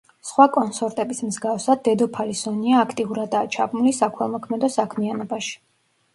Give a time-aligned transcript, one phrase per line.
[0.27, 5.55] სხვა კონსორტების მსგავსად, დედოფალი სონია აქტიურადაა ჩაბმული საქველმოქმედო საქმიანობაში.